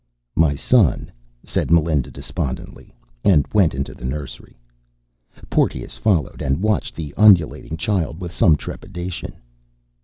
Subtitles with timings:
[0.35, 1.11] "My son,"
[1.43, 2.91] said Melinda despondently,
[3.23, 4.57] and went into the nursery.
[5.51, 9.33] Porteous followed, and watched the ululating child with some trepidation.